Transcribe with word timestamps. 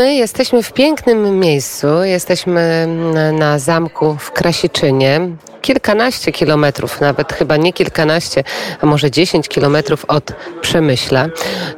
my 0.00 0.14
jesteśmy 0.14 0.62
w 0.62 0.72
pięknym 0.72 1.38
miejscu. 1.38 1.86
Jesteśmy 2.04 2.86
na 3.32 3.58
zamku 3.58 4.16
w 4.18 4.30
Krasiczynie. 4.30 5.20
Kilkanaście 5.60 6.32
kilometrów, 6.32 7.00
nawet 7.00 7.32
chyba 7.32 7.56
nie 7.56 7.72
kilkanaście, 7.72 8.44
a 8.80 8.86
może 8.86 9.10
dziesięć 9.10 9.48
kilometrów 9.48 10.04
od 10.08 10.32
Przemyśla. 10.60 11.26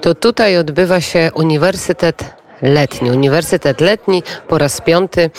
To 0.01 0.15
tutaj 0.15 0.59
odbywa 0.59 1.01
się 1.01 1.31
Uniwersytet 1.35 2.42
letni. 2.63 3.11
Uniwersytet 3.11 3.81
letni 3.81 4.23
po 4.49 4.59
raz 4.59 4.81
piąty 4.81 5.31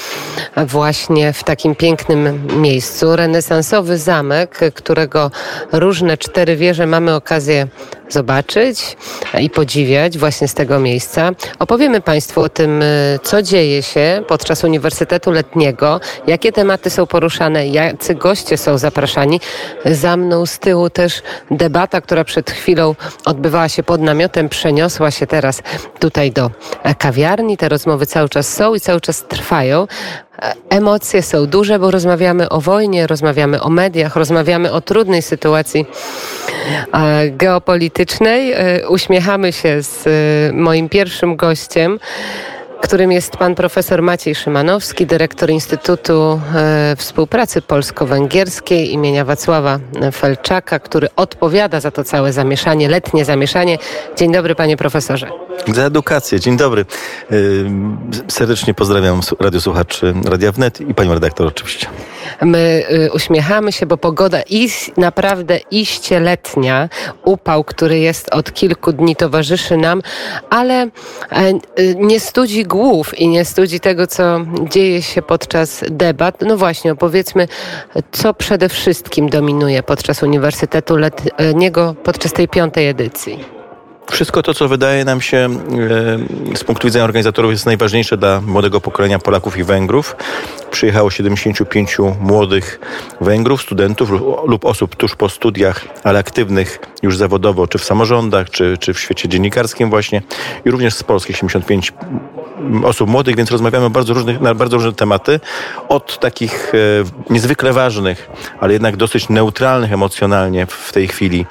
właśnie 0.58 1.34
w 1.34 1.44
takim 1.44 1.76
pięknym 1.76 2.48
miejscu. 2.62 3.16
Renesansowy 3.16 3.98
zamek, 3.98 4.60
którego 4.74 5.32
różne 5.72 6.18
cztery 6.18 6.56
wieże 6.56 6.88
mamy 6.88 7.16
okazję 7.16 7.68
zobaczyć 8.10 8.98
i 9.40 9.50
podziwiać 9.50 10.18
właśnie 10.18 10.48
z 10.48 10.54
tego 10.54 10.80
miejsca. 10.80 11.32
Opowiemy 11.60 12.02
Państwu 12.02 12.42
o 12.42 12.50
tym, 12.50 12.82
y, 12.82 13.20
co 13.24 13.42
dzieje 13.42 13.84
się 13.84 14.24
podczas 14.28 14.64
Uniwersytetu 14.64 15.32
Letniego, 15.32 16.00
jakie 16.28 16.52
tematy 16.52 16.90
są 16.90 17.08
poruszane, 17.08 17.68
jacy 17.68 18.16
goście 18.16 18.58
są 18.58 18.78
zapraszani. 18.78 19.42
Za 19.86 20.18
mną 20.18 20.46
z 20.46 20.60
tyłu 20.60 20.90
też 20.90 21.22
debata, 21.52 22.02
która 22.02 22.24
przed 22.24 22.52
chwilą 22.52 22.96
odbywała 23.26 23.70
się 23.70 23.84
pod 23.84 24.02
namiotem, 24.02 24.50
przeniosła 24.50 25.12
się 25.12 25.28
teraz 25.28 25.62
tutaj 26.00 26.32
do 26.32 26.52
kawiarni. 26.98 27.13
Te 27.58 27.70
rozmowy 27.70 28.06
cały 28.06 28.30
czas 28.30 28.54
są 28.54 28.76
i 28.76 28.80
cały 28.80 29.02
czas 29.02 29.24
trwają. 29.24 29.88
Emocje 30.70 31.22
są 31.22 31.46
duże, 31.46 31.80
bo 31.80 31.92
rozmawiamy 31.92 32.50
o 32.50 32.62
wojnie, 32.62 33.08
rozmawiamy 33.08 33.62
o 33.62 33.70
mediach, 33.70 34.16
rozmawiamy 34.16 34.72
o 34.72 34.82
trudnej 34.82 35.22
sytuacji 35.22 35.86
geopolitycznej. 37.32 38.52
E, 38.52 38.90
uśmiechamy 38.90 39.54
się 39.54 39.84
z 39.84 40.08
e, 40.08 40.54
moim 40.54 40.90
pierwszym 40.90 41.36
gościem 41.36 42.00
którym 42.84 43.12
jest 43.12 43.38
pan 43.38 43.56
profesor 43.56 44.02
Maciej 44.02 44.36
Szymanowski, 44.36 45.06
dyrektor 45.06 45.50
Instytutu 45.50 46.42
e, 46.56 46.96
Współpracy 46.96 47.62
Polsko-Węgierskiej 47.62 48.94
imienia 48.94 49.26
Wacława 49.26 49.80
Felczaka, 50.14 50.80
który 50.80 51.08
odpowiada 51.16 51.80
za 51.80 51.92
to 51.92 52.04
całe 52.04 52.34
zamieszanie, 52.34 52.90
letnie 52.90 53.26
zamieszanie. 53.26 53.78
Dzień 54.18 54.32
dobry 54.32 54.56
panie 54.56 54.78
profesorze. 54.78 55.43
Za 55.68 55.84
edukację. 55.84 56.40
Dzień 56.40 56.58
dobry. 56.58 56.86
Serdecznie 58.28 58.74
pozdrawiam 58.74 59.22
radiosłuchaczy 59.40 60.14
Radia 60.26 60.52
Wnet 60.52 60.82
i 60.82 60.94
panią 60.94 61.14
redaktor 61.14 61.48
oczywiście. 61.48 61.88
My 62.42 62.84
y, 62.92 63.12
uśmiechamy 63.12 63.72
się, 63.72 63.86
bo 63.86 63.98
pogoda 63.98 64.42
ist 64.42 64.98
naprawdę 64.98 65.60
iście 65.72 66.20
letnia. 66.20 66.90
Upał, 67.24 67.64
który 67.64 68.00
jest 68.00 68.30
od 68.34 68.54
kilku 68.54 68.94
dni 68.94 69.16
towarzyszy 69.16 69.78
nam, 69.78 70.02
ale 70.50 70.74
e, 70.84 70.90
y, 71.80 71.96
nie 72.00 72.20
studzi 72.20 72.64
głów 72.64 73.20
i 73.20 73.28
nie 73.28 73.46
studzi 73.46 73.80
tego, 73.80 74.08
co 74.08 74.40
dzieje 74.70 75.02
się 75.02 75.22
podczas 75.22 75.84
debat. 75.90 76.42
No 76.42 76.58
właśnie, 76.58 76.92
opowiedzmy, 76.92 77.48
co 78.12 78.34
przede 78.34 78.70
wszystkim 78.70 79.30
dominuje 79.30 79.84
podczas 79.84 80.24
Uniwersytetu 80.24 80.98
Letniego 80.98 81.96
podczas 82.04 82.34
tej 82.34 82.48
piątej 82.48 82.88
edycji. 82.88 83.63
Wszystko 84.12 84.44
to, 84.44 84.54
co 84.54 84.68
wydaje 84.68 85.06
nam 85.06 85.22
się 85.22 85.38
e, 85.38 86.58
z 86.58 86.64
punktu 86.64 86.88
widzenia 86.88 87.06
organizatorów 87.06 87.52
jest 87.52 87.66
najważniejsze 87.66 88.18
dla 88.18 88.42
młodego 88.42 88.82
pokolenia 88.82 89.20
Polaków 89.20 89.58
i 89.58 89.64
Węgrów. 89.64 90.16
Przyjechało 90.74 91.12
75 91.12 91.98
młodych 92.20 92.80
Węgrów, 93.22 93.62
studentów 93.62 94.10
lub 94.48 94.66
osób 94.66 94.96
tuż 94.96 95.16
po 95.16 95.30
studiach, 95.30 95.86
ale 96.04 96.20
aktywnych 96.20 96.80
już 97.04 97.18
zawodowo, 97.18 97.68
czy 97.68 97.78
w 97.78 97.84
samorządach, 97.84 98.50
czy, 98.50 98.78
czy 98.78 98.94
w 98.94 99.00
świecie 99.00 99.30
dziennikarskim 99.30 99.90
właśnie. 99.90 100.22
I 100.66 100.72
również 100.72 100.94
z 100.94 101.04
Polski 101.04 101.34
75 101.34 101.94
osób 102.84 103.10
młodych, 103.10 103.36
więc 103.36 103.52
rozmawiamy 103.52 103.90
bardzo 103.90 104.14
różnych, 104.14 104.42
na 104.42 104.56
bardzo 104.56 104.78
różne 104.78 104.94
tematy. 104.94 105.40
Od 105.90 106.20
takich 106.20 106.72
e, 106.76 106.78
niezwykle 107.34 107.74
ważnych, 107.74 108.30
ale 108.60 108.74
jednak 108.74 108.98
dosyć 108.98 109.30
neutralnych 109.30 109.94
emocjonalnie 109.94 110.66
w 110.66 110.94
tej 110.94 111.08
chwili 111.08 111.46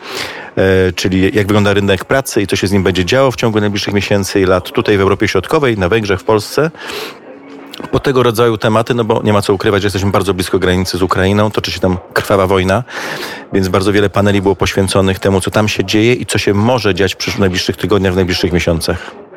E, 0.56 0.92
czyli 0.92 1.22
jak 1.22 1.46
wygląda 1.46 1.74
rynek 1.74 2.04
pracy 2.04 2.42
i 2.42 2.46
co 2.46 2.56
się 2.56 2.66
z 2.66 2.72
nim 2.72 2.82
będzie 2.82 3.04
działo 3.04 3.30
w 3.30 3.36
ciągu 3.36 3.60
najbliższych 3.60 3.94
miesięcy 3.94 4.40
i 4.40 4.44
lat 4.44 4.72
tutaj 4.72 4.98
w 4.98 5.00
Europie 5.00 5.28
Środkowej, 5.28 5.78
na 5.78 5.88
Węgrzech, 5.88 6.20
w 6.20 6.24
Polsce 6.24 6.70
po 7.90 8.00
tego 8.00 8.22
rodzaju 8.22 8.58
tematy, 8.58 8.94
no 8.94 9.04
bo 9.04 9.20
nie 9.24 9.32
ma 9.32 9.42
co 9.42 9.54
ukrywać, 9.54 9.82
że 9.82 9.86
jesteśmy 9.86 10.10
bardzo 10.10 10.34
blisko 10.34 10.58
granicy 10.58 10.98
z 10.98 11.02
Ukrainą, 11.02 11.50
toczy 11.50 11.72
się 11.72 11.80
tam 11.80 11.98
krwawa 12.12 12.46
wojna, 12.46 12.84
więc 13.52 13.68
bardzo 13.68 13.92
wiele 13.92 14.10
paneli 14.10 14.42
było 14.42 14.56
poświęconych 14.56 15.18
temu, 15.18 15.40
co 15.40 15.50
tam 15.50 15.68
się 15.68 15.84
dzieje 15.84 16.14
i 16.14 16.26
co 16.26 16.38
się 16.38 16.54
może 16.54 16.94
dziać 16.94 17.14
w 17.14 17.38
najbliższych 17.38 17.76
tygodniach, 17.76 18.12
w 18.12 18.16
najbliższych 18.16 18.52
miesiącach. 18.52 19.31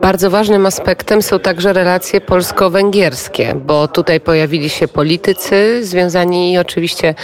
Bardzo 0.00 0.30
ważnym 0.30 0.66
aspektem 0.66 1.22
są 1.22 1.38
także 1.38 1.72
relacje 1.72 2.20
polsko-węgierskie, 2.20 3.54
bo 3.66 3.88
tutaj 3.88 4.20
pojawili 4.20 4.70
się 4.70 4.88
politycy 4.88 5.84
związani 5.84 6.58
oczywiście 6.58 7.14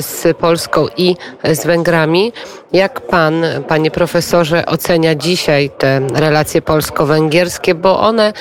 z 0.00 0.36
Polską 0.36 0.86
i 0.96 1.16
z 1.52 1.66
Węgrami. 1.66 2.32
Jak 2.72 3.00
pan, 3.00 3.34
panie 3.68 3.90
profesorze, 3.90 4.66
ocenia 4.66 5.14
dzisiaj 5.14 5.70
te 5.78 6.00
relacje 6.14 6.62
polsko-węgierskie, 6.62 7.74
bo 7.74 8.00
one 8.00 8.32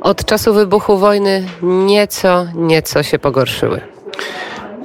od 0.00 0.24
czasu 0.24 0.54
wybuchu 0.54 0.98
wojny 0.98 1.46
nieco, 1.62 2.46
nieco 2.54 3.02
się 3.02 3.18
pogorszyły? 3.18 3.80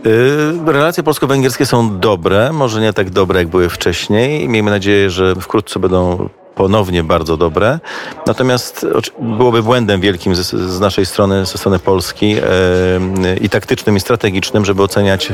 Y, 0.06 0.72
relacje 0.72 1.04
polsko-węgierskie 1.04 1.66
są 1.66 2.00
dobre, 2.00 2.54
może 2.54 2.82
nie 2.82 2.94
tak 2.94 3.10
dobre 3.10 3.40
jak 3.40 3.48
były 3.48 3.70
wcześniej. 3.70 4.50
Miejmy 4.50 4.72
nadzieję, 4.72 5.10
że 5.10 5.36
wkrótce 5.36 5.80
będą 5.80 6.30
ponownie 6.60 7.04
bardzo 7.04 7.38
dobre. 7.38 7.80
Natomiast 8.28 8.86
byłoby 9.20 9.64
błędem 9.64 10.02
wielkim 10.02 10.36
z, 10.36 10.50
z 10.50 10.80
naszej 10.80 11.06
strony, 11.06 11.46
ze 11.46 11.58
strony 11.58 11.80
Polski 11.80 12.36
e, 12.38 13.38
i 13.42 13.50
taktycznym, 13.50 13.98
i 13.98 14.00
strategicznym, 14.00 14.66
żeby 14.66 14.84
oceniać 14.84 15.34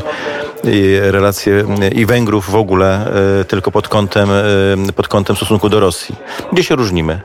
relacje 1.01 1.65
i 1.91 2.05
Węgrów 2.05 2.49
w 2.49 2.55
ogóle 2.55 3.11
e, 3.41 3.45
tylko 3.45 3.71
pod 3.71 3.87
kątem, 3.87 4.29
e, 4.31 4.93
pod 4.95 5.07
kątem 5.07 5.35
stosunku 5.35 5.69
do 5.69 5.79
Rosji. 5.79 6.15
Gdzie 6.53 6.63
się 6.63 6.75
różnimy? 6.75 7.21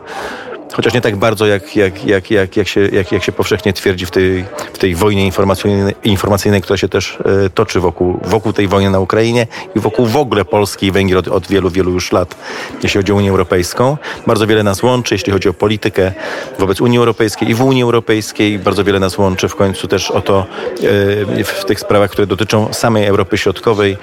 Chociaż 0.72 0.94
nie 0.94 1.00
tak 1.00 1.16
bardzo, 1.16 1.46
jak, 1.46 1.76
jak, 1.76 2.04
jak, 2.04 2.30
jak, 2.30 2.56
jak, 2.56 2.68
się, 2.68 2.80
jak, 2.80 3.12
jak 3.12 3.22
się 3.22 3.32
powszechnie 3.32 3.72
twierdzi 3.72 4.06
w 4.06 4.10
tej, 4.10 4.44
w 4.72 4.78
tej 4.78 4.94
wojnie 4.94 5.26
informacyjnej, 5.26 5.94
informacyjnej, 6.04 6.62
która 6.62 6.76
się 6.76 6.88
też 6.88 7.18
e, 7.46 7.50
toczy 7.50 7.80
wokół, 7.80 8.20
wokół 8.24 8.52
tej 8.52 8.68
wojny 8.68 8.90
na 8.90 9.00
Ukrainie 9.00 9.46
i 9.76 9.80
wokół 9.80 10.06
w 10.06 10.16
ogóle 10.16 10.44
Polski 10.44 10.86
i 10.86 10.92
Węgier 10.92 11.18
od, 11.18 11.28
od 11.28 11.46
wielu, 11.46 11.70
wielu 11.70 11.90
już 11.90 12.12
lat, 12.12 12.34
jeśli 12.82 12.98
chodzi 12.98 13.12
o 13.12 13.14
Unię 13.14 13.30
Europejską. 13.30 13.96
Bardzo 14.26 14.46
wiele 14.46 14.62
nas 14.62 14.82
łączy, 14.82 15.14
jeśli 15.14 15.32
chodzi 15.32 15.48
o 15.48 15.52
politykę 15.52 16.12
wobec 16.58 16.80
Unii 16.80 16.98
Europejskiej 16.98 17.50
i 17.50 17.54
w 17.54 17.62
Unii 17.62 17.82
Europejskiej. 17.82 18.58
Bardzo 18.58 18.84
wiele 18.84 19.00
nas 19.00 19.18
łączy 19.18 19.48
w 19.48 19.56
końcu 19.56 19.88
też 19.88 20.10
o 20.10 20.20
to 20.20 20.46
e, 21.38 21.44
w 21.44 21.64
tych 21.64 21.80
sprawach, 21.80 22.10
które 22.10 22.26
dotyczą 22.26 22.72
samej 22.72 23.06
Europy 23.06 23.38
Środkowej. 23.38 23.96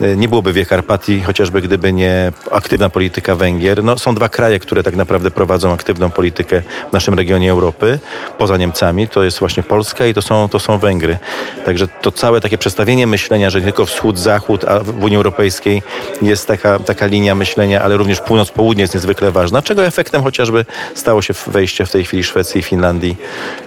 E, 0.00 0.16
nie 0.16 0.28
byłoby 0.28 0.52
Wie 0.52 0.66
Karpatii, 0.66 1.22
chociażby 1.22 1.62
gdyby 1.62 1.92
nie 1.92 2.32
aktywna 2.50 2.90
polityka 2.90 3.34
Węgier. 3.34 3.84
No, 3.84 3.98
są 3.98 4.14
dwa 4.14 4.28
kraje, 4.28 4.58
które 4.58 4.82
tak 4.82 4.96
naprawdę 4.96 5.30
prowadzą 5.30 5.72
aktywną 5.72 6.10
politykę 6.12 6.62
w 6.90 6.92
naszym 6.92 7.14
regionie 7.14 7.50
Europy, 7.50 7.98
poza 8.38 8.56
Niemcami, 8.56 9.08
to 9.08 9.22
jest 9.22 9.38
właśnie 9.38 9.62
Polska 9.62 10.06
i 10.06 10.14
to 10.14 10.22
są, 10.22 10.48
to 10.48 10.58
są 10.58 10.78
Węgry. 10.78 11.18
Także 11.64 11.88
to 11.88 12.12
całe 12.12 12.40
takie 12.40 12.58
przestawienie 12.58 13.06
myślenia, 13.06 13.50
że 13.50 13.58
nie 13.58 13.64
tylko 13.64 13.86
wschód-zachód, 13.86 14.64
a 14.64 14.80
w 14.80 15.04
Unii 15.04 15.16
Europejskiej 15.16 15.82
jest 16.22 16.48
taka, 16.48 16.78
taka 16.78 17.06
linia 17.06 17.34
myślenia, 17.34 17.82
ale 17.82 17.96
również 17.96 18.20
północ-południe 18.20 18.82
jest 18.82 18.94
niezwykle 18.94 19.30
ważna, 19.30 19.62
czego 19.62 19.84
efektem 19.84 20.22
chociażby 20.22 20.64
stało 20.94 21.22
się 21.22 21.34
wejście 21.46 21.86
w 21.86 21.90
tej 21.90 22.04
chwili 22.04 22.24
Szwecji 22.24 22.60
i 22.60 22.62
Finlandii 22.62 23.16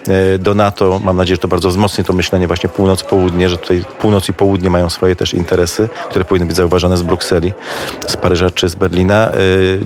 e, 0.07 0.38
do 0.39 0.53
NATO. 0.53 1.00
Mam 1.03 1.17
nadzieję, 1.17 1.35
że 1.35 1.41
to 1.41 1.47
bardzo 1.47 1.69
wzmocni 1.69 2.03
to 2.03 2.13
myślenie 2.13 2.47
właśnie 2.47 2.69
północ-południe, 2.69 3.50
że 3.50 3.57
tutaj 3.57 3.84
północ 4.00 4.29
i 4.29 4.34
południe 4.34 4.69
mają 4.69 4.89
swoje 4.89 5.16
też 5.16 5.34
interesy, 5.34 5.89
które 6.09 6.25
powinny 6.25 6.45
być 6.47 6.55
zauważone 6.55 6.97
z 6.97 7.01
Brukseli, 7.01 7.53
z 8.07 8.17
Paryża 8.17 8.50
czy 8.50 8.69
z 8.69 8.75
Berlina. 8.75 9.31
E, 9.31 9.35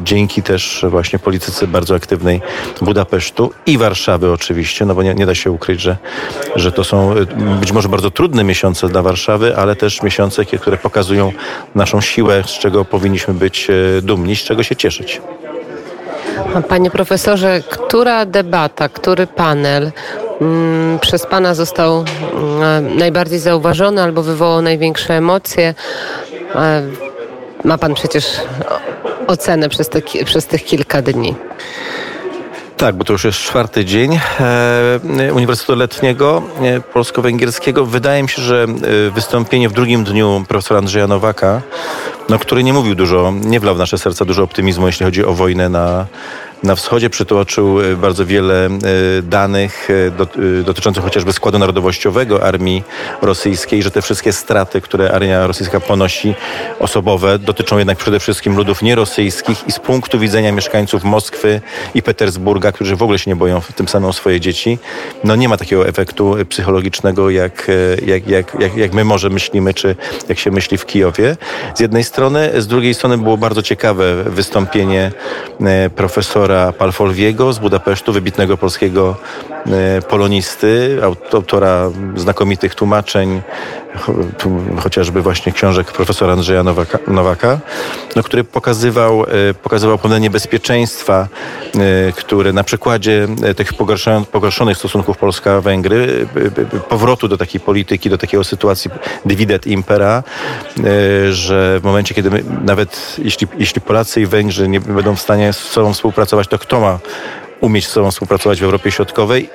dzięki 0.03 0.43
też 0.43 0.85
właśnie 0.89 1.19
polityce 1.19 1.67
bardzo 1.67 1.95
aktywnej 1.95 2.41
Budapesztu 2.81 3.51
i 3.65 3.77
Warszawy 3.77 4.31
oczywiście, 4.31 4.85
no 4.85 4.95
bo 4.95 5.03
nie, 5.03 5.13
nie 5.13 5.25
da 5.25 5.35
się 5.35 5.51
ukryć, 5.51 5.81
że, 5.81 5.97
że 6.55 6.71
to 6.71 6.83
są 6.83 7.17
y, 7.17 7.25
być 7.59 7.71
może 7.71 7.89
bardzo 7.89 8.11
trudne 8.11 8.43
miesiące 8.43 8.87
dla 8.87 9.01
Warszawy, 9.01 9.57
ale 9.57 9.75
też 9.75 10.03
miesiące, 10.03 10.45
które 10.45 10.77
pokazują 10.77 11.31
naszą 11.75 12.01
siłę, 12.01 12.43
z 12.45 12.59
czego 12.59 12.85
powinniśmy 12.85 13.33
być 13.33 13.67
y, 13.69 14.01
dumni, 14.01 14.35
z 14.35 14.39
czego 14.39 14.63
się 14.63 14.75
cieszyć. 14.75 15.21
Panie 16.69 16.91
profesorze, 16.91 17.61
która 17.69 18.25
debata, 18.25 18.89
który 18.89 19.27
panel 19.27 19.91
mm, 20.41 20.99
przez 20.99 21.25
Pana 21.25 21.53
został 21.53 22.05
mm, 22.33 22.97
najbardziej 22.97 23.39
zauważony 23.39 24.03
albo 24.03 24.23
wywołał 24.23 24.61
największe 24.61 25.13
emocje? 25.13 25.73
E, 26.55 26.83
ma 27.63 27.77
Pan 27.77 27.93
przecież 27.93 28.25
ocenę 29.27 29.69
przez, 29.69 29.89
te, 29.89 30.01
przez 30.25 30.45
tych 30.45 30.65
kilka 30.65 31.01
dni. 31.01 31.35
Tak, 32.79 32.95
bo 32.95 33.03
to 33.03 33.13
już 33.13 33.23
jest 33.23 33.37
czwarty 33.37 33.85
dzień 33.85 34.19
e, 35.19 35.33
Uniwersytetu 35.33 35.75
Letniego 35.75 36.43
e, 36.61 36.81
Polsko-Węgierskiego. 36.81 37.85
Wydaje 37.85 38.23
mi 38.23 38.29
się, 38.29 38.41
że 38.41 38.67
e, 39.07 39.11
wystąpienie 39.11 39.69
w 39.69 39.73
drugim 39.73 40.03
dniu 40.03 40.45
profesora 40.47 40.77
Andrzeja 40.77 41.07
Nowaka, 41.07 41.61
no, 42.29 42.39
który 42.39 42.63
nie 42.63 42.73
mówił 42.73 42.95
dużo, 42.95 43.33
nie 43.43 43.59
wlał 43.59 43.75
w 43.75 43.77
nasze 43.77 43.97
serca 43.97 44.25
dużo 44.25 44.43
optymizmu, 44.43 44.87
jeśli 44.87 45.05
chodzi 45.05 45.25
o 45.25 45.33
wojnę 45.33 45.69
na, 45.69 46.05
na 46.63 46.75
wschodzie 46.75 47.09
przytoczył 47.09 47.77
bardzo 47.97 48.25
wiele 48.25 48.69
danych 49.23 49.87
dotyczących 50.63 51.03
chociażby 51.03 51.33
składu 51.33 51.59
narodowościowego 51.59 52.43
armii 52.43 52.83
rosyjskiej, 53.21 53.83
że 53.83 53.91
te 53.91 54.01
wszystkie 54.01 54.33
straty, 54.33 54.81
które 54.81 55.11
armia 55.11 55.47
rosyjska 55.47 55.79
ponosi 55.79 56.35
osobowe, 56.79 57.39
dotyczą 57.39 57.77
jednak 57.77 57.97
przede 57.97 58.19
wszystkim 58.19 58.55
ludów 58.55 58.81
nierosyjskich 58.81 59.67
i 59.67 59.71
z 59.71 59.79
punktu 59.79 60.19
widzenia 60.19 60.51
mieszkańców 60.51 61.03
Moskwy 61.03 61.61
i 61.95 62.01
Petersburga, 62.01 62.71
którzy 62.71 62.95
w 62.95 63.03
ogóle 63.03 63.19
się 63.19 63.31
nie 63.31 63.35
boją 63.35 63.61
tym 63.75 63.87
samym 63.87 64.09
o 64.09 64.13
swoje 64.13 64.39
dzieci, 64.39 64.77
no 65.23 65.35
nie 65.35 65.49
ma 65.49 65.57
takiego 65.57 65.87
efektu 65.87 66.35
psychologicznego, 66.49 67.29
jak, 67.29 67.67
jak, 68.05 68.27
jak, 68.27 68.59
jak, 68.59 68.77
jak 68.77 68.93
my 68.93 69.03
może 69.03 69.29
myślimy, 69.29 69.73
czy 69.73 69.95
jak 70.29 70.39
się 70.39 70.51
myśli 70.51 70.77
w 70.77 70.85
Kijowie. 70.85 71.37
Z 71.75 71.79
jednej 71.79 72.03
strony, 72.03 72.61
z 72.61 72.67
drugiej 72.67 72.93
strony 72.93 73.17
było 73.17 73.37
bardzo 73.37 73.61
ciekawe 73.61 74.23
wystąpienie 74.23 75.11
e, 75.61 75.89
profesora 76.49 76.73
Palfolwiego 76.73 77.53
z 77.53 77.59
Budapesztu, 77.59 78.13
wybitnego 78.13 78.57
polskiego 78.57 79.15
e, 79.65 80.01
polonisty, 80.01 80.99
autora 81.33 81.91
znakomitych 82.15 82.75
tłumaczeń 82.75 83.41
chociażby 84.83 85.21
właśnie 85.21 85.51
książek 85.51 85.91
profesora 85.91 86.33
Andrzeja 86.33 86.63
Nowaka, 86.63 86.99
Nowaka 87.07 87.59
no, 88.15 88.23
który 88.23 88.43
pokazywał, 88.43 89.23
e, 89.23 89.53
pokazywał 89.53 89.97
pewne 89.97 90.19
niebezpieczeństwa, 90.19 91.27
e, 91.75 92.11
które 92.11 92.53
na 92.53 92.63
przykładzie 92.63 93.27
tych 93.55 93.73
pogorszonych 94.31 94.77
stosunków 94.77 95.17
Polska-Węgry, 95.17 96.27
powrotu 96.89 97.27
do 97.27 97.37
takiej 97.37 97.61
polityki, 97.61 98.09
do 98.09 98.17
takiego 98.17 98.43
sytuacji 98.43 98.91
dividet 99.25 99.67
impera, 99.67 100.23
że 101.31 101.79
w 101.79 101.83
momencie, 101.83 102.15
kiedy 102.15 102.31
my, 102.31 102.43
nawet 102.61 103.15
jeśli, 103.17 103.47
jeśli 103.57 103.81
Polacy 103.81 104.21
i 104.21 104.25
Węgrzy 104.25 104.67
nie 104.67 104.79
będą 104.79 105.15
w 105.15 105.21
stanie 105.21 105.53
z 105.53 105.57
sobą 105.57 105.93
współpracować, 105.93 106.38
to 106.47 106.59
kto 106.59 106.79
ma 106.79 106.99
umieć 107.61 107.87
z 107.87 107.91
sobą 107.91 108.11
współpracować 108.11 108.59
w 108.59 108.63
Europie 108.63 108.91
Środkowej? 108.91 109.49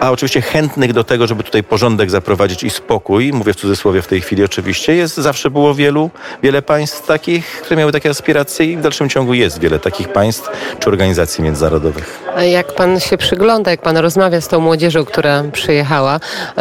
a 0.00 0.10
oczywiście 0.10 0.40
chętnych 0.40 0.92
do 0.92 1.04
tego, 1.04 1.26
żeby 1.26 1.42
tutaj 1.42 1.62
porządek 1.62 2.10
zaprowadzić 2.10 2.64
i 2.64 2.70
spokój, 2.70 3.32
mówię 3.32 3.52
w 3.52 3.56
cudzysłowie 3.56 4.02
w 4.02 4.06
tej 4.06 4.20
chwili 4.20 4.44
oczywiście, 4.44 4.94
jest, 4.94 5.16
zawsze 5.16 5.50
było 5.50 5.74
wielu, 5.74 6.10
wiele 6.42 6.62
państw 6.62 7.06
takich, 7.06 7.46
które 7.46 7.76
miały 7.76 7.92
takie 7.92 8.10
aspiracje 8.10 8.66
i 8.66 8.76
w 8.76 8.80
dalszym 8.80 9.08
ciągu 9.08 9.34
jest 9.34 9.60
wiele 9.60 9.78
takich 9.78 10.08
państw 10.08 10.50
czy 10.78 10.88
organizacji 10.90 11.44
międzynarodowych. 11.44 12.22
A 12.36 12.42
jak 12.42 12.74
pan 12.74 13.00
się 13.00 13.16
przygląda, 13.16 13.70
jak 13.70 13.82
pan 13.82 13.96
rozmawia 13.96 14.40
z 14.40 14.48
tą 14.48 14.60
młodzieżą, 14.60 15.04
która 15.04 15.44
przyjechała, 15.52 16.20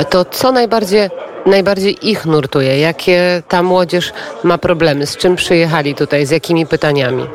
to 0.09 0.25
co 0.25 0.51
najbardziej 0.51 1.09
najbardziej 1.45 2.09
ich 2.09 2.25
nurtuje? 2.25 2.79
Jakie 2.79 3.43
ta 3.47 3.63
młodzież 3.63 4.13
ma 4.43 4.57
problemy? 4.57 5.05
Z 5.05 5.17
czym 5.17 5.35
przyjechali 5.35 5.95
tutaj? 5.95 6.25
Z 6.25 6.31
jakimi 6.31 6.65
pytaniami? 6.65 7.25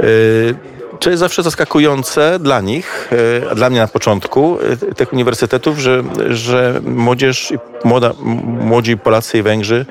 Yy 0.00 0.71
to 1.02 1.10
jest 1.10 1.20
zawsze 1.20 1.42
zaskakujące 1.42 2.38
dla 2.38 2.60
nich, 2.60 3.10
e, 3.44 3.50
a 3.50 3.54
dla 3.54 3.70
mnie 3.70 3.80
na 3.80 3.88
początku 3.88 4.58
e, 4.90 4.94
tych 4.94 5.12
uniwersytetów, 5.12 5.78
że, 5.78 6.02
że 6.30 6.80
młodzież, 6.84 7.52
młoda, 7.84 8.12
młodzi 8.44 8.96
Polacy 8.96 9.38
i 9.38 9.42
Węgrzy 9.42 9.86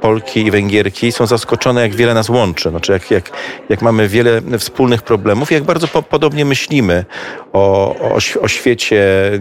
Polki 0.00 0.46
i 0.46 0.50
Węgierki 0.50 1.12
są 1.12 1.26
zaskoczone, 1.26 1.80
jak 1.80 1.94
wiele 1.94 2.14
nas 2.14 2.28
łączy. 2.28 2.70
Znaczy, 2.70 2.92
jak, 2.92 3.10
jak, 3.10 3.30
jak 3.68 3.82
mamy 3.82 4.08
wiele 4.08 4.42
wspólnych 4.58 5.02
problemów, 5.02 5.52
jak 5.52 5.64
bardzo 5.64 5.88
po, 5.88 6.02
podobnie 6.02 6.44
myślimy 6.44 7.04
o, 7.52 7.94
o, 8.00 8.18
o, 8.40 8.48
świecie, 8.48 9.32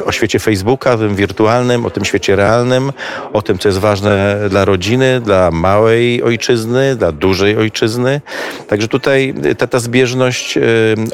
y, 0.00 0.04
o 0.04 0.12
świecie 0.12 0.38
Facebooka, 0.38 0.96
tym 0.96 1.14
wirtualnym, 1.14 1.86
o 1.86 1.90
tym 1.90 2.04
świecie 2.04 2.36
realnym, 2.36 2.92
o 3.32 3.42
tym, 3.42 3.58
co 3.58 3.68
jest 3.68 3.78
ważne 3.78 4.38
dla 4.50 4.64
rodziny, 4.64 5.20
dla 5.20 5.50
małej 5.50 6.22
ojczyzny, 6.22 6.96
dla 6.96 7.12
dużej 7.12 7.56
ojczyzny. 7.56 8.20
Także 8.68 8.88
tutaj 8.88 9.34
ta, 9.58 9.66
ta 9.66 9.78
zbieżność 9.78 10.56
y, 10.56 10.62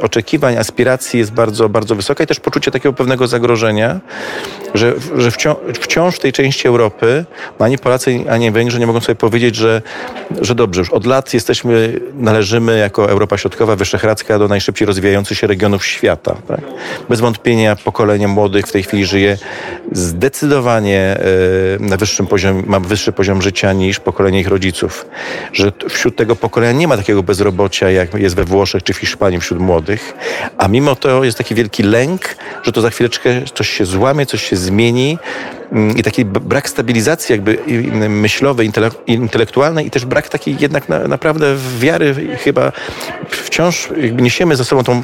oczekiwań, 0.01 0.57
aspiracji 0.57 1.19
jest 1.19 1.33
bardzo, 1.33 1.69
bardzo 1.69 1.95
wysoka 1.95 2.25
i 2.25 2.27
też 2.27 2.41
poczucie 2.41 2.71
takiego 2.71 2.93
pewnego 2.93 3.27
zagrożenia, 3.27 4.01
że, 4.75 4.93
że 5.17 5.31
wciąż, 5.31 5.57
wciąż 5.81 6.17
w 6.17 6.19
tej 6.19 6.33
części 6.33 6.69
Europy 6.69 7.25
ani 7.59 7.79
Polacy, 7.79 8.25
ani 8.31 8.51
Węgrzy 8.51 8.72
że 8.73 8.79
nie 8.79 8.87
mogą 8.87 9.01
sobie 9.01 9.17
powiedzieć, 9.17 9.57
że, 9.57 9.83
że 10.41 10.55
dobrze, 10.55 10.81
już 10.81 10.91
od 10.91 11.07
lat 11.07 11.35
jesteśmy, 11.35 12.01
należymy 12.15 12.79
jako 12.79 13.11
Europa 13.11 13.39
Środkowa, 13.39 13.77
Wyszehradzka 13.77 14.39
do 14.39 14.49
najszybciej 14.49 14.87
rozwijających 14.87 15.39
się 15.39 15.47
regionów 15.47 15.87
świata. 15.87 16.37
Tak? 16.49 16.61
Bez 17.09 17.21
wątpienia 17.21 17.77
pokolenie 17.77 18.29
młodych 18.29 18.67
w 18.67 18.73
tej 18.73 18.83
chwili 18.83 19.07
żyje 19.07 19.39
zdecydowanie 19.93 21.01
e, 21.01 21.23
na 21.81 21.97
wyższym 21.97 22.27
poziomie, 22.27 22.63
ma 22.67 22.81
wyższy 22.81 23.13
poziom 23.13 23.43
życia 23.43 23.73
niż 23.73 24.01
pokolenie 24.01 24.41
ich 24.41 24.49
rodziców. 24.49 25.07
Że 25.53 25.73
wśród 25.89 26.17
tego 26.17 26.37
pokolenia 26.37 26.73
nie 26.73 26.89
ma 26.89 26.97
takiego 26.97 27.23
bezrobocia, 27.23 27.91
jak 27.91 28.15
jest 28.15 28.37
we 28.37 28.45
Włoszech 28.45 28.83
czy 28.83 28.93
w 28.93 28.97
Hiszpanii 28.97 29.41
wśród 29.41 29.61
młodych, 29.61 30.15
a 30.59 30.69
mimo 30.69 30.97
to 30.97 31.25
jest 31.25 31.39
taki 31.39 31.55
wielki 31.55 31.83
lęk, 31.83 32.37
że 32.63 32.73
to 32.73 32.81
za 32.81 32.91
chwileczkę 32.91 33.31
coś 33.55 33.71
się 33.71 33.85
złamie, 33.85 34.27
coś 34.27 34.43
się 34.43 34.57
zmieni, 34.57 35.19
Mm, 35.73 35.99
i 35.99 36.03
taki 36.03 36.25
brak 36.25 36.69
stabilizacji 36.69 37.33
jakby 37.33 37.59
myślowej, 38.09 38.62
intelektualnej 39.07 39.87
i 39.87 39.91
też 39.91 40.05
brak 40.05 40.29
takiej 40.29 40.57
jednak 40.61 40.89
na, 40.89 40.99
naprawdę 41.09 41.57
wiary 41.79 42.15
chyba 42.37 42.73
wciąż 43.29 43.89
niesiemy 44.13 44.57
ze 44.57 44.65
sobą 44.65 44.85
tą, 44.85 45.03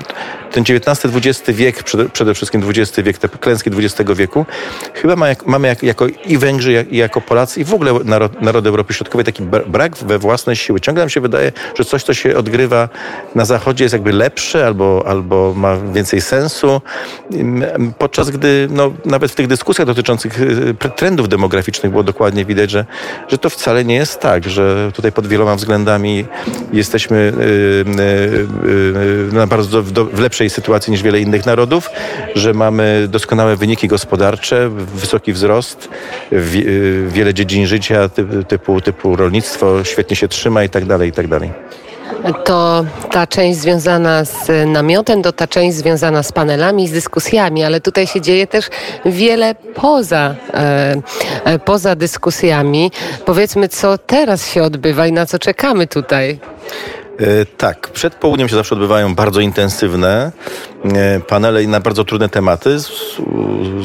ten 0.52 0.62
XIX-XX 0.62 1.50
wiek, 1.50 1.82
przede, 2.12 2.34
wszystkim 2.34 2.62
XX 2.70 3.00
wiek, 3.00 3.18
te 3.18 3.28
klęski 3.28 3.70
XX 3.70 4.10
wieku, 4.14 4.46
chyba 4.94 5.16
ma 5.16 5.28
jak, 5.28 5.46
mamy 5.46 5.68
jak, 5.68 5.82
jako 5.82 6.06
i 6.06 6.38
Węgrzy, 6.38 6.72
jak, 6.72 6.92
i 6.92 6.96
jako 6.96 7.20
Polacy 7.20 7.60
i 7.60 7.64
w 7.64 7.74
ogóle 7.74 7.92
narod, 8.04 8.42
narody 8.42 8.68
Europy 8.68 8.94
Środkowej 8.94 9.24
taki 9.24 9.42
brak 9.66 9.96
we 9.96 10.18
własnej 10.18 10.56
siły. 10.56 10.80
Ciągle 10.80 11.02
nam 11.02 11.10
się 11.10 11.20
wydaje, 11.20 11.52
że 11.74 11.84
coś, 11.84 12.02
co 12.02 12.14
się 12.14 12.36
odgrywa 12.36 12.88
na 13.34 13.44
Zachodzie 13.44 13.84
jest 13.84 13.92
jakby 13.92 14.12
lepsze 14.12 14.66
albo, 14.66 15.04
albo 15.06 15.54
ma 15.56 15.76
więcej 15.76 16.20
sensu, 16.20 16.80
podczas 17.98 18.30
gdy 18.30 18.68
no, 18.70 18.92
nawet 19.04 19.32
w 19.32 19.34
tych 19.34 19.46
dyskusjach 19.46 19.86
dotyczących 19.86 20.40
y, 20.40 20.74
trendów 20.96 21.28
demograficznych 21.28 21.92
było 21.92 22.02
dokładnie 22.02 22.44
widać, 22.44 22.70
że, 22.70 22.86
że 23.28 23.38
to 23.38 23.47
wcale 23.50 23.84
nie 23.84 23.94
jest 23.94 24.20
tak, 24.20 24.48
że 24.48 24.90
tutaj 24.94 25.12
pod 25.12 25.26
wieloma 25.26 25.56
względami 25.56 26.24
jesteśmy 26.72 27.16
y, 27.16 28.00
y, 29.30 29.32
na 29.32 29.46
bardzo 29.46 29.82
w, 29.82 29.92
w 29.92 30.20
lepszej 30.20 30.50
sytuacji 30.50 30.90
niż 30.90 31.02
wiele 31.02 31.20
innych 31.20 31.46
narodów, 31.46 31.90
że 32.34 32.54
mamy 32.54 33.06
doskonałe 33.10 33.56
wyniki 33.56 33.88
gospodarcze, 33.88 34.70
wysoki 34.94 35.32
wzrost, 35.32 35.88
wiele 37.08 37.34
dziedzin 37.34 37.66
życia 37.66 38.08
typu, 38.48 38.80
typu 38.80 39.16
rolnictwo 39.16 39.84
świetnie 39.84 40.16
się 40.16 40.28
trzyma 40.28 40.64
i 40.64 40.68
tak 40.68 40.84
dalej, 40.84 41.08
i 41.08 41.12
tak 41.12 41.28
dalej 41.28 41.50
to 42.44 42.84
ta 43.10 43.26
część 43.26 43.58
związana 43.58 44.24
z 44.24 44.66
namiotem, 44.66 45.22
to 45.22 45.32
ta 45.32 45.46
część 45.46 45.76
związana 45.76 46.22
z 46.22 46.32
panelami, 46.32 46.88
z 46.88 46.92
dyskusjami, 46.92 47.64
ale 47.64 47.80
tutaj 47.80 48.06
się 48.06 48.20
dzieje 48.20 48.46
też 48.46 48.70
wiele 49.04 49.54
poza, 49.74 50.34
e, 50.54 50.96
e, 51.44 51.58
poza 51.58 51.96
dyskusjami. 51.96 52.90
Powiedzmy, 53.24 53.68
co 53.68 53.98
teraz 53.98 54.50
się 54.50 54.62
odbywa 54.62 55.06
i 55.06 55.12
na 55.12 55.26
co 55.26 55.38
czekamy 55.38 55.86
tutaj. 55.86 56.38
E, 57.20 57.46
tak, 57.56 57.88
przed 57.88 58.14
południem 58.14 58.48
się 58.48 58.56
zawsze 58.56 58.74
odbywają 58.74 59.14
bardzo 59.14 59.40
intensywne 59.40 60.32
panele 61.28 61.62
na 61.62 61.80
bardzo 61.80 62.04
trudne 62.04 62.28
tematy 62.28 62.80
z, 62.80 62.88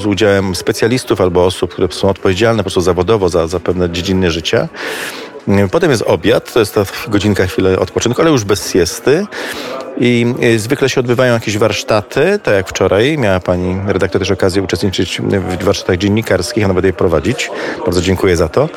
z, 0.01 0.06
udziałem 0.06 0.56
specjalistów 0.56 1.22
albo 1.22 1.46
osób, 1.46 1.74
które 1.74 1.88
są 1.92 2.10
odpowiedzialne 2.10 2.58
po 2.58 2.63
prostu 2.63 2.82
zawodowo 2.82 3.30
za, 3.30 3.48
za 3.48 3.60
pewne 3.60 3.89
dziedziny 3.89 4.32
życia. 4.32 4.68
Potem 5.72 5.92
jest 5.92 6.04
obiad, 6.08 6.54
to 6.54 6.60
jest 6.60 6.76
ta 6.76 6.84
godzinka, 7.08 7.46
chwilę 7.46 7.80
odpoczynku, 7.80 8.22
ale 8.22 8.32
już 8.32 8.44
bez 8.44 8.72
siesty. 8.72 9.26
I 9.98 10.26
y, 10.44 10.60
zwykle 10.60 10.90
się 10.90 11.00
odbywają 11.00 11.34
jakieś 11.34 11.58
warsztaty, 11.58 12.40
tak 12.44 12.54
jak 12.54 12.70
wczoraj. 12.70 13.18
Miała 13.18 13.40
pani 13.40 13.78
redaktor 13.88 14.22
też 14.22 14.32
okazję 14.32 14.64
uczestniczyć 14.64 15.22
w 15.22 15.64
warsztatach 15.64 15.98
dziennikarskich, 15.98 16.66
a 16.66 16.68
nawet 16.68 16.86
je 16.86 16.94
prowadzić. 16.94 17.52
Bardzo 17.86 18.02
dziękuję 18.02 18.38
za 18.38 18.50
to. 18.50 18.70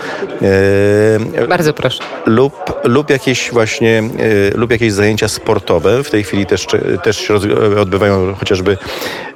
E, 1.42 1.46
Bardzo 1.48 1.72
proszę. 1.72 2.02
Lub, 2.26 2.72
lub 2.84 3.10
jakieś 3.10 3.50
właśnie, 3.50 3.98
e, 3.98 4.56
lub 4.58 4.70
jakieś 4.70 4.92
zajęcia 4.92 5.28
sportowe. 5.28 6.04
W 6.04 6.10
tej 6.10 6.24
chwili 6.24 6.46
też, 6.46 6.66
też 7.02 7.16
się 7.16 7.34
odbywają 7.80 8.34
chociażby 8.34 8.78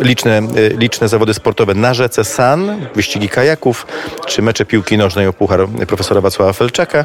liczne, 0.00 0.42
liczne 0.78 1.08
zawody 1.08 1.34
sportowe 1.34 1.74
na 1.74 1.94
rzece 1.94 2.24
San, 2.24 2.86
wyścigi 2.94 3.28
kajaków, 3.28 3.86
czy 4.26 4.42
mecze 4.42 4.64
piłki 4.64 4.98
nożnej 4.98 5.26
o 5.26 5.32
puchar 5.32 5.68
profesora 5.86 6.20
Wacława 6.20 6.52
Felczaka. 6.52 7.04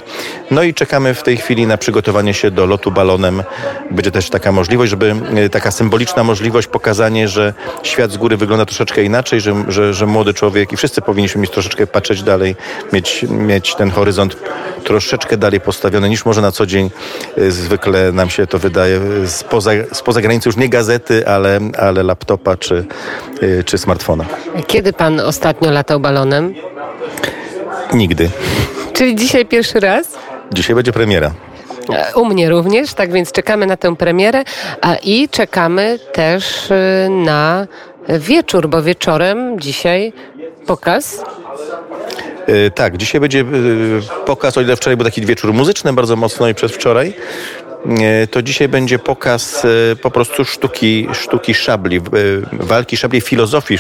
No 0.52 0.64
i 0.64 0.74
czekamy 0.74 1.14
w 1.14 1.24
tej 1.24 1.38
chwili 1.38 1.68
na 1.68 1.78
przygotowanie 1.78 2.34
się 2.34 2.52
do 2.52 2.66
lotu 2.66 2.92
balonem. 2.92 3.44
Będzie 3.92 4.12
też 4.12 4.30
taka 4.30 4.52
możliwość, 4.52 4.90
żeby 4.90 5.16
e, 5.36 5.50
taka 5.50 5.72
symboliczna 5.72 6.24
możliwość, 6.24 6.68
pokazanie, 6.68 7.28
że 7.28 7.54
świat 7.84 8.12
z 8.12 8.18
góry 8.18 8.38
wygląda 8.38 8.66
troszeczkę 8.66 9.04
inaczej, 9.04 9.42
że, 9.42 9.66
że, 9.68 9.94
że 9.94 10.06
młody 10.06 10.34
człowiek 10.34 10.72
i 10.72 10.78
wszyscy 10.78 11.02
powinniśmy 11.02 11.42
mieć 11.42 11.52
troszeczkę 11.52 11.88
patrzeć 11.88 12.24
dalej, 12.24 12.56
mieć, 12.94 13.26
mieć 13.30 13.76
ten 13.76 13.92
horyzont 13.92 14.38
troszeczkę 14.84 15.38
dalej 15.38 15.62
postawiony 15.62 16.10
niż 16.10 16.26
może 16.26 16.42
na 16.42 16.52
co 16.52 16.66
dzień 16.66 16.92
zwykle 17.50 18.12
nam 18.12 18.30
się 18.30 18.48
to 18.48 18.60
wydaje 18.60 19.00
spoza, 19.28 19.72
spoza 19.94 20.22
granicy 20.22 20.50
już 20.50 20.58
nie 20.58 20.70
gazety, 20.70 21.28
ale, 21.28 21.60
ale 21.78 22.04
laptopa 22.34 22.58
czy, 22.58 22.86
e, 23.60 23.64
czy 23.64 23.78
smartfona. 23.78 24.26
Kiedy 24.68 24.94
pan 24.94 25.20
ostatnio 25.20 25.72
latał 25.72 26.00
balonem? 26.00 26.54
Nigdy. 27.94 28.30
Czyli 28.94 29.16
dzisiaj 29.16 29.46
pierwszy 29.46 29.80
raz? 29.80 30.08
Dzisiaj 30.54 30.76
będzie 30.76 30.94
premiera. 30.94 31.32
E, 31.94 32.16
U 32.16 32.26
mnie 32.26 32.50
również, 32.50 32.94
tak 32.94 33.12
więc 33.12 33.32
czekamy 33.32 33.66
na 33.66 33.78
tę 33.78 33.96
premierę 33.96 34.44
a 34.82 34.96
i 34.96 35.30
czekamy 35.30 36.00
też 36.14 36.72
y, 36.72 37.10
na 37.10 37.68
wieczór, 38.10 38.70
bo 38.70 38.82
wieczorem 38.84 39.60
dzisiaj 39.60 40.14
pokaz. 40.68 41.24
E, 42.48 42.72
Tak, 42.72 42.98
dzisiaj 42.98 43.22
będzie 43.22 43.46
pokaz, 44.26 44.58
o 44.58 44.62
ile 44.62 44.76
wczoraj 44.76 44.98
był 44.98 45.06
taki 45.06 45.22
wieczór 45.26 45.54
muzyczny 45.54 45.94
bardzo 45.94 46.16
mocno 46.16 46.48
i 46.48 46.54
przedwczoraj, 46.56 47.08
e, 47.08 47.14
to 48.32 48.42
dzisiaj 48.42 48.68
będzie 48.68 49.00
pokaz 49.00 49.66
e, 49.66 49.96
po 49.96 50.12
prostu 50.12 50.46
sztuki, 50.46 51.08
sztuki 51.14 51.54
szabli, 51.54 51.98
e, 51.98 52.02
walki 52.52 52.98
szabli, 52.98 53.22
filozofii, 53.22 53.78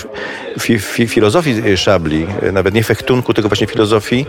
fi, 0.59 0.79
fi, 0.79 1.07
filozofii 1.07 1.77
szabli, 1.77 2.27
e, 2.41 2.51
nawet 2.51 2.73
nie 2.73 2.83
fechtunku, 2.83 3.33
tylko 3.33 3.49
właśnie 3.49 3.67
filozofii. 3.67 4.25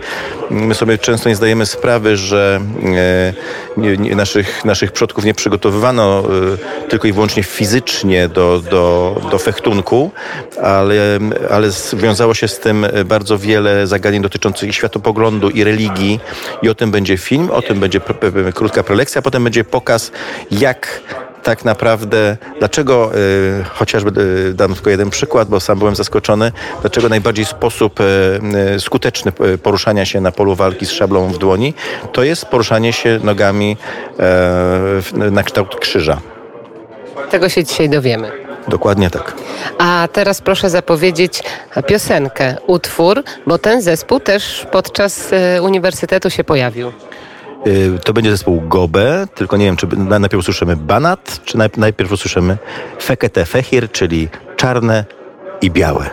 My 0.50 0.74
sobie 0.74 0.98
często 0.98 1.28
nie 1.28 1.36
zdajemy 1.36 1.66
sprawy, 1.66 2.16
że 2.16 2.60
e, 2.96 3.32
nie, 3.76 3.96
nie, 3.96 4.16
naszych, 4.16 4.64
naszych 4.64 4.92
przodków 4.92 5.24
nie 5.24 5.34
przygotowywano 5.34 6.24
e, 6.84 6.88
tylko 6.88 7.08
i 7.08 7.12
wyłącznie 7.12 7.42
fizycznie 7.42 8.28
do, 8.28 8.62
do, 8.70 9.16
do 9.30 9.38
fechtunku, 9.38 10.10
ale, 10.62 11.18
ale 11.50 11.70
związało 11.70 12.34
się 12.34 12.48
z 12.48 12.58
tym 12.58 12.86
bardzo 13.04 13.38
wiele 13.38 13.86
zagadnień 13.86 14.22
dotyczących 14.22 14.74
światopoglądu 14.74 15.50
i 15.50 15.64
religii 15.64 16.20
i 16.62 16.68
o 16.68 16.74
tym 16.74 16.90
będzie 16.90 17.16
film, 17.16 17.50
o 17.50 17.62
tym 17.62 17.80
będzie 17.80 18.00
krótka 18.54 18.82
prelekcja, 18.82 19.18
a 19.18 19.22
potem 19.22 19.44
będzie 19.44 19.63
pokaz, 19.64 20.12
jak 20.50 21.02
tak 21.44 21.64
naprawdę, 21.64 22.36
dlaczego, 22.58 23.10
y, 23.14 23.64
chociażby 23.74 24.20
y, 24.20 24.54
dam 24.54 24.74
tylko 24.74 24.90
jeden 24.90 25.10
przykład, 25.10 25.48
bo 25.48 25.60
sam 25.60 25.78
byłem 25.78 25.96
zaskoczony, 25.96 26.52
dlaczego 26.80 27.08
najbardziej 27.08 27.44
sposób 27.44 28.00
y, 28.00 28.04
y, 28.76 28.80
skuteczny 28.80 29.32
y, 29.54 29.58
poruszania 29.58 30.04
się 30.04 30.20
na 30.20 30.32
polu 30.32 30.54
walki 30.54 30.86
z 30.86 30.90
szablą 30.90 31.28
w 31.28 31.38
dłoni, 31.38 31.74
to 32.12 32.22
jest 32.22 32.46
poruszanie 32.46 32.92
się 32.92 33.20
nogami 33.22 33.76
e, 34.20 35.30
na 35.30 35.42
kształt 35.42 35.76
krzyża. 35.76 36.20
Tego 37.30 37.48
się 37.48 37.64
dzisiaj 37.64 37.88
dowiemy. 37.88 38.32
Dokładnie 38.68 39.10
tak. 39.10 39.34
A 39.78 40.08
teraz 40.12 40.40
proszę 40.40 40.70
zapowiedzieć 40.70 41.42
piosenkę, 41.86 42.56
utwór, 42.66 43.22
bo 43.46 43.58
ten 43.58 43.82
zespół 43.82 44.20
też 44.20 44.66
podczas 44.72 45.32
e, 45.32 45.62
uniwersytetu 45.62 46.30
się 46.30 46.44
pojawił. 46.44 46.92
Y, 47.66 47.98
To 48.04 48.12
będzie 48.12 48.30
zespół 48.30 48.60
Gobe, 48.68 49.26
tylko 49.34 49.56
nie 49.56 49.64
wiem, 49.64 49.76
czy 49.76 49.86
na- 49.86 50.18
najpierw 50.18 50.40
usłyszymy 50.40 50.76
Banat, 50.76 51.40
czy 51.44 51.58
naj- 51.58 51.78
najpierw 51.78 52.12
usłyszymy 52.12 52.58
Fekete 53.02 53.44
Fehir, 53.46 53.90
czyli 53.92 54.28
czarne 54.56 55.04
i 55.60 55.70
białe. 55.70 56.10